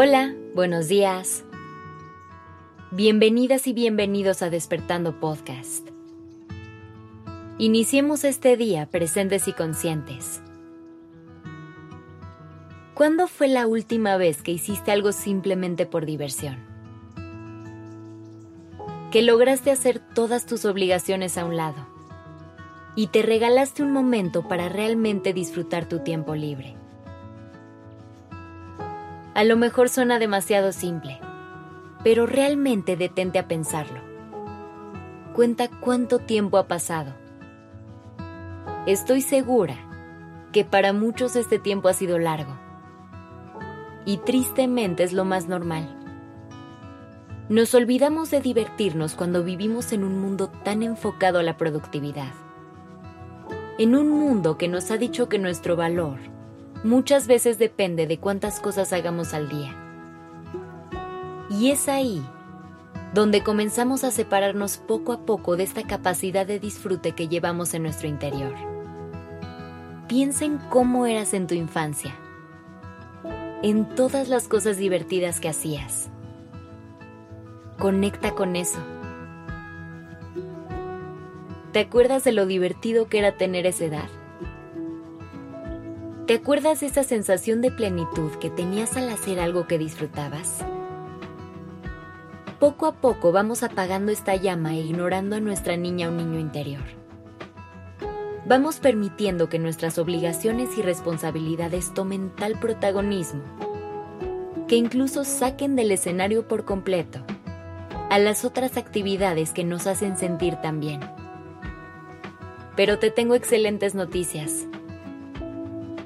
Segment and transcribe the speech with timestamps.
[0.00, 1.42] Hola, buenos días.
[2.92, 5.88] Bienvenidas y bienvenidos a Despertando Podcast.
[7.58, 10.40] Iniciemos este día presentes y conscientes.
[12.94, 16.58] ¿Cuándo fue la última vez que hiciste algo simplemente por diversión?
[19.10, 21.88] Que lograste hacer todas tus obligaciones a un lado
[22.94, 26.76] y te regalaste un momento para realmente disfrutar tu tiempo libre.
[29.38, 31.20] A lo mejor suena demasiado simple,
[32.02, 34.00] pero realmente detente a pensarlo.
[35.32, 37.14] Cuenta cuánto tiempo ha pasado.
[38.86, 39.76] Estoy segura
[40.50, 42.58] que para muchos este tiempo ha sido largo.
[44.04, 45.86] Y tristemente es lo más normal.
[47.48, 52.32] Nos olvidamos de divertirnos cuando vivimos en un mundo tan enfocado a la productividad.
[53.78, 56.18] En un mundo que nos ha dicho que nuestro valor
[56.84, 59.74] muchas veces depende de cuántas cosas hagamos al día.
[61.50, 62.22] Y es ahí
[63.14, 67.82] donde comenzamos a separarnos poco a poco de esta capacidad de disfrute que llevamos en
[67.82, 68.54] nuestro interior.
[70.08, 72.14] Piensa en cómo eras en tu infancia,
[73.62, 76.10] en todas las cosas divertidas que hacías.
[77.78, 78.78] Conecta con eso.
[81.72, 84.08] ¿Te acuerdas de lo divertido que era tener esa edad?
[86.28, 90.58] ¿Te acuerdas de esa sensación de plenitud que tenías al hacer algo que disfrutabas?
[92.60, 96.82] Poco a poco vamos apagando esta llama e ignorando a nuestra niña o niño interior.
[98.44, 103.42] Vamos permitiendo que nuestras obligaciones y responsabilidades tomen tal protagonismo
[104.68, 107.20] que incluso saquen del escenario por completo
[108.10, 111.00] a las otras actividades que nos hacen sentir tan bien.
[112.76, 114.66] Pero te tengo excelentes noticias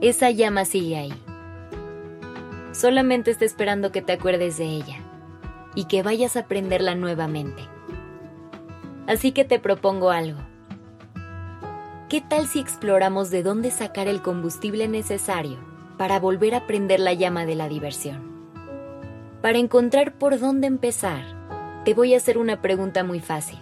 [0.00, 1.14] esa llama sigue ahí.
[2.72, 4.98] Solamente está esperando que te acuerdes de ella
[5.74, 7.62] y que vayas a prenderla nuevamente.
[9.08, 10.38] Así que te propongo algo.
[12.08, 15.58] ¿Qué tal si exploramos de dónde sacar el combustible necesario
[15.96, 18.28] para volver a prender la llama de la diversión?
[19.42, 21.22] Para encontrar por dónde empezar,
[21.84, 23.58] te voy a hacer una pregunta muy fácil,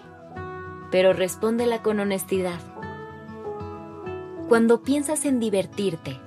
[0.90, 2.60] pero respóndela con honestidad.
[4.48, 6.20] Cuando piensas en divertirte,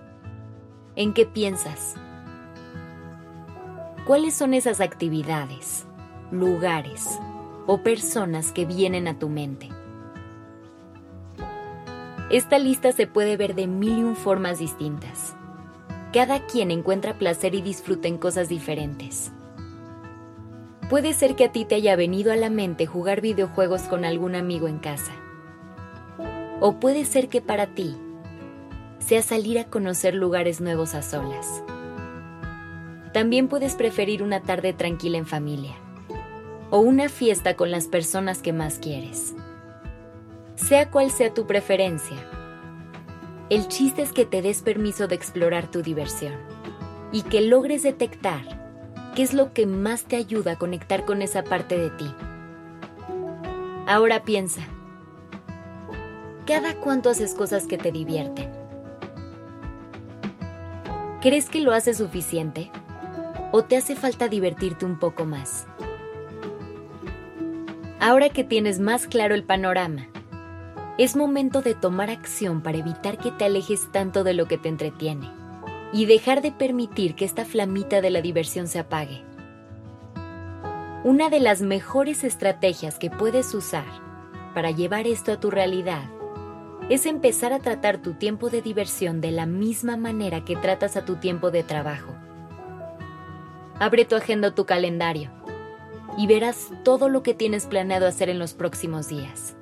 [1.00, 1.96] ¿En qué piensas?
[4.06, 5.86] ¿Cuáles son esas actividades,
[6.30, 7.08] lugares
[7.68, 9.70] o personas que vienen a tu mente?
[12.30, 15.38] Esta lista se puede ver de mil y un formas distintas.
[16.12, 19.32] Cada quien encuentra placer y disfruta en cosas diferentes.
[20.90, 24.36] Puede ser que a ti te haya venido a la mente jugar videojuegos con algún
[24.36, 25.14] amigo en casa.
[26.60, 27.96] O puede ser que para ti
[29.00, 31.64] sea salir a conocer lugares nuevos a solas.
[33.14, 35.76] También puedes preferir una tarde tranquila en familia
[36.70, 39.34] o una fiesta con las personas que más quieres.
[40.56, 42.18] Sea cual sea tu preferencia,
[43.50, 46.34] el chiste es que te des permiso de explorar tu diversión
[47.12, 48.60] y que logres detectar
[49.16, 52.14] qué es lo que más te ayuda a conectar con esa parte de ti.
[53.88, 54.62] Ahora piensa,
[56.46, 58.59] ¿cada cuánto haces cosas que te divierten?
[61.22, 62.72] ¿Crees que lo hace suficiente?
[63.52, 65.68] ¿O te hace falta divertirte un poco más?
[68.00, 70.08] Ahora que tienes más claro el panorama,
[70.98, 74.70] es momento de tomar acción para evitar que te alejes tanto de lo que te
[74.70, 75.30] entretiene
[75.92, 79.22] y dejar de permitir que esta flamita de la diversión se apague.
[81.04, 83.88] Una de las mejores estrategias que puedes usar
[84.54, 86.04] para llevar esto a tu realidad
[86.90, 91.06] es empezar a tratar tu tiempo de diversión de la misma manera que tratas a
[91.06, 92.14] tu tiempo de trabajo.
[93.80, 95.30] Abre tu agenda o tu calendario
[96.18, 99.56] y verás todo lo que tienes planeado hacer en los próximos días.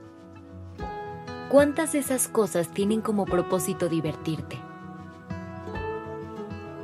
[1.50, 4.58] ¿Cuántas de esas cosas tienen como propósito divertirte?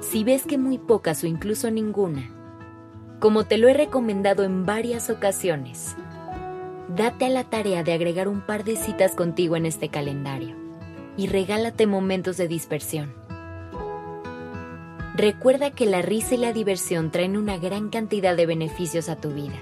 [0.01, 2.29] Si ves que muy pocas o incluso ninguna,
[3.19, 5.95] como te lo he recomendado en varias ocasiones,
[6.89, 10.55] date a la tarea de agregar un par de citas contigo en este calendario
[11.17, 13.13] y regálate momentos de dispersión.
[15.15, 19.31] Recuerda que la risa y la diversión traen una gran cantidad de beneficios a tu
[19.31, 19.59] vida,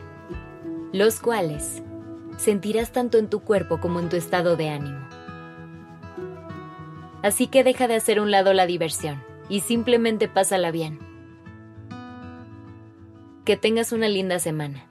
[0.94, 1.84] los cuales
[2.38, 5.00] sentirás tanto en tu cuerpo como en tu estado de ánimo.
[7.22, 11.00] Así que deja de hacer un lado la diversión y simplemente pásala bien.
[13.46, 14.91] Que tengas una linda semana.